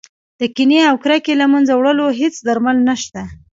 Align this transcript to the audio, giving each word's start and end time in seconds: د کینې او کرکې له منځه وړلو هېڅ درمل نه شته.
د 0.39 0.41
کینې 0.55 0.79
او 0.89 0.95
کرکې 1.03 1.33
له 1.41 1.45
منځه 1.53 1.73
وړلو 1.75 2.05
هېڅ 2.19 2.35
درمل 2.47 2.77
نه 2.87 2.95
شته. 3.03 3.23